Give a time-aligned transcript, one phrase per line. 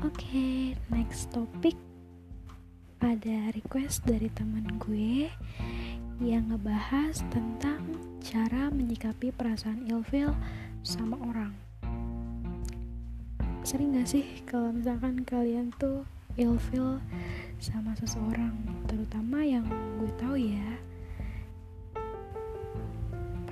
[0.00, 1.76] Oke, next topik
[3.04, 5.28] ada request dari teman gue
[6.24, 7.84] yang ngebahas tentang
[8.24, 10.32] cara menyikapi perasaan ilfil
[10.80, 11.52] sama orang.
[13.60, 16.08] Sering gak sih kalau misalkan kalian tuh
[16.40, 16.96] ilfil
[17.60, 18.56] sama seseorang,
[18.88, 19.68] terutama yang
[20.00, 20.80] gue tahu ya,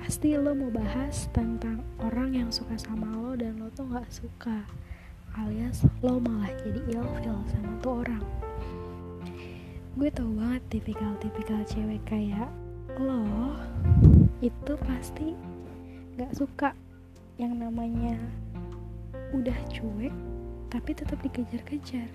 [0.01, 4.65] pasti lo mau bahas tentang orang yang suka sama lo dan lo tuh gak suka
[5.37, 8.25] alias lo malah jadi ilfil sama tuh orang.
[9.99, 12.49] Gue tau banget tipikal-tipikal cewek kayak
[12.97, 13.53] lo
[14.39, 15.35] itu pasti
[16.15, 16.71] gak suka
[17.35, 18.15] yang namanya
[19.35, 20.13] udah cuek
[20.73, 22.09] tapi tetap dikejar-kejar.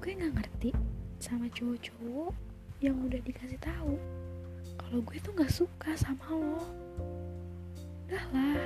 [0.00, 0.70] Gue gak ngerti
[1.22, 2.32] sama cowok-cowok
[2.84, 3.96] yang udah dikasih tahu
[4.76, 6.62] kalau gue tuh gak suka sama lo.
[8.06, 8.60] Udah lah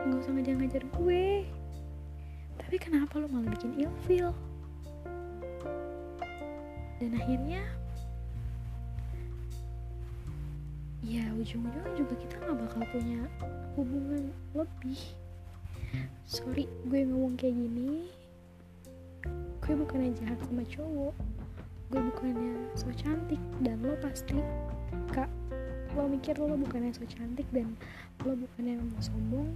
[0.00, 1.44] gak usah ngajar-ngajar gue
[2.60, 4.30] tapi kenapa lo malah bikin ilfil
[7.00, 7.64] dan akhirnya
[11.00, 13.20] ya ujung-ujungnya juga kita nggak bakal punya
[13.72, 15.00] hubungan lebih.
[16.28, 18.06] Sorry gue ngomong kayak gini
[19.64, 21.14] gue bukannya jahat sama cowok
[21.90, 24.38] gue bukannya so cantik dan lo pasti
[25.10, 25.26] kak
[25.98, 27.74] lo mikir lo bukannya so cantik dan
[28.22, 29.48] lo bukannya mau sombong.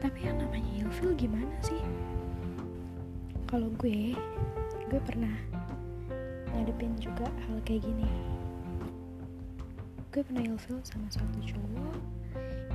[0.00, 1.82] Tapi yang namanya ilfil gimana sih
[3.50, 4.14] kalau gue
[4.86, 5.34] gue pernah
[6.54, 8.06] ngadepin juga hal kayak gini.
[10.14, 11.98] Gue pernah ilfil sama satu cowok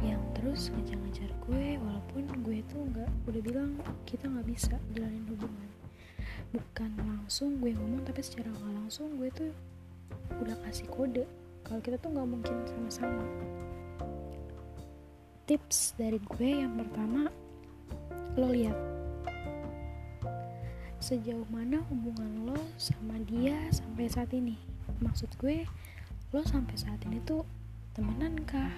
[0.04, 3.72] yang terus ngejar-ngejar gue walaupun gue tuh nggak udah bilang
[4.04, 5.70] kita nggak bisa jalanin hubungan.
[6.52, 9.56] Bukan langsung gue ngomong tapi secara nggak langsung gue tuh
[10.44, 11.23] udah kasih kode
[11.64, 13.23] kalau kita tuh nggak mungkin sama-sama.
[15.48, 17.32] Tips dari gue yang pertama
[18.36, 18.95] lo lihat
[21.06, 24.58] sejauh mana hubungan lo sama dia sampai saat ini?
[25.05, 25.61] Maksud gue
[26.33, 27.45] lo sampai saat ini tuh
[27.93, 28.73] temenan kah?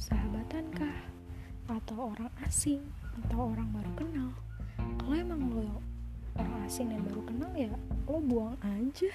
[0.00, 1.04] Sahabatan kah?
[1.68, 2.80] Atau orang asing?
[3.20, 4.32] Atau orang baru kenal?
[5.04, 5.84] Kalau emang lo
[6.40, 7.68] orang asing dan baru kenal ya
[8.08, 9.12] lo buang aja.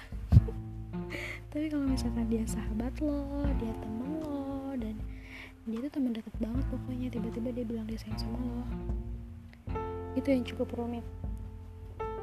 [1.49, 4.93] Tapi kalau misalkan dia sahabat lo dia temen lo dan
[5.65, 8.61] dia tuh teman deket banget pokoknya tiba-tiba dia bilang dia sayang sama lo
[10.15, 11.03] itu yang cukup rumit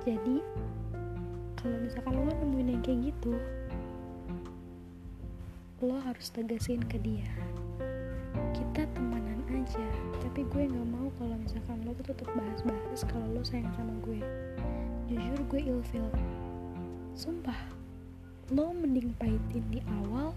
[0.02, 0.42] jadi
[1.62, 3.38] kalau misalkan lo nemuin yang kayak gitu
[5.82, 7.26] lo harus tegasin ke dia.
[8.54, 9.82] Kita temenan aja
[10.22, 14.22] tapi gue nggak mau kalau misalkan lo tuh tetap bahas-bahas kalau lo sayang sama gue.
[15.10, 16.06] Jujur gue ilfil.
[17.18, 17.58] Sumpah
[18.54, 20.34] lo mending pahitin di awal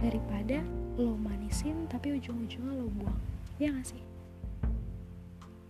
[0.00, 0.64] daripada
[0.96, 3.20] lo manisin tapi ujung-ujungnya lo buang.
[3.60, 4.02] Ya gak sih?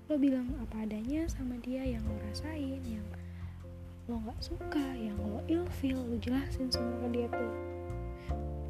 [0.07, 3.07] Lo bilang apa adanya sama dia yang lo rasain yang
[4.06, 7.53] lo nggak suka yang lo ilfil lo jelasin semua ke dia tuh.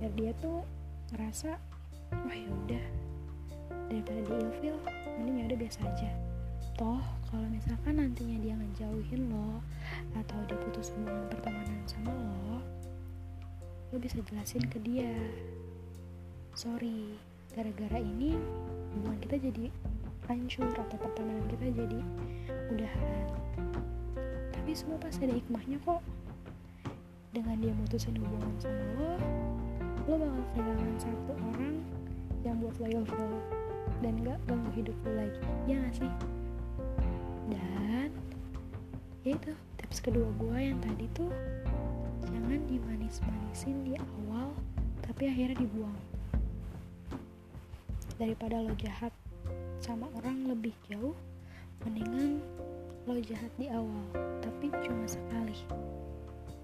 [0.01, 0.65] Biar dia tuh
[1.13, 1.61] ngerasa
[2.25, 2.85] wah ya udah
[3.93, 4.77] daripada dia ilfil
[5.21, 6.11] mending ya udah biasa aja.
[6.81, 9.61] Toh kalau misalkan nantinya dia ngejauhin lo
[10.17, 12.65] atau dia putus hubungan pertemanan sama lo
[13.93, 15.13] lo bisa jelasin ke dia.
[16.57, 17.13] Sorry
[17.53, 18.41] gara-gara ini
[18.97, 19.69] hubungan kita jadi
[20.25, 22.01] hancur atau pertemanan kita jadi
[22.73, 23.37] udahan
[24.67, 26.03] tapi semua pasti ada hikmahnya kok.
[27.31, 29.15] Dengan dia mutusin hubungan sama lo
[30.11, 31.77] lo bakal kehilangan satu orang
[32.43, 33.35] yang buat lo ilfil
[34.03, 35.39] dan gak ganggu hidup lo lagi.
[35.71, 36.11] Ya gak sih?
[37.47, 38.11] Dan
[39.23, 41.31] ya itu tips kedua gue yang tadi tuh
[42.27, 44.51] jangan dimanis-manisin di awal
[44.99, 45.95] tapi akhirnya dibuang.
[48.19, 49.15] Daripada lo jahat
[49.79, 51.15] sama orang lebih jauh
[51.87, 52.43] mendingan
[53.07, 54.03] lo jahat di awal
[54.43, 55.55] tapi cuma sekali.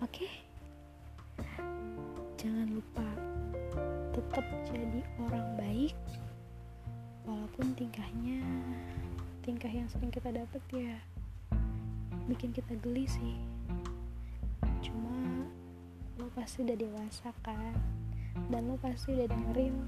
[0.02, 0.26] Oke?
[2.34, 3.06] Jangan lupa
[4.10, 5.94] tetap jadi orang baik
[7.22, 8.42] walaupun tingkahnya
[9.46, 10.98] tingkah yang sering kita dapet ya
[12.26, 13.38] bikin kita geli sih.
[14.82, 15.46] Cuma
[16.18, 17.78] lo pasti udah dewasa kan?
[18.50, 19.78] Dan lo pasti udah dengerin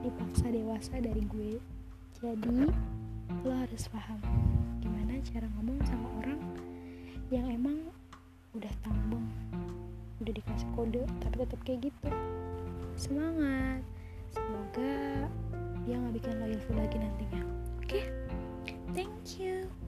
[0.00, 1.60] dipaksa dewasa dari gue.
[2.16, 2.64] Jadi
[3.44, 4.61] lo harus paham
[5.22, 6.40] cara ngomong sama orang
[7.30, 7.78] yang emang
[8.52, 9.24] udah tambeng
[10.22, 12.10] udah dikasih kode tapi tetap kayak gitu.
[12.94, 13.82] Semangat.
[14.30, 15.26] Semoga
[15.82, 17.42] dia nggak bikin lo ilfil lagi nantinya.
[17.82, 18.02] Oke?
[18.02, 18.04] Okay?
[18.92, 19.81] thank you